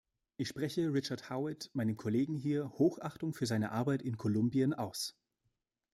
[0.37, 5.15] Ich spreche Richard Howitt, meinem Kollegen hier, Hochachtung für seine Arbeit in Kolumbien aus.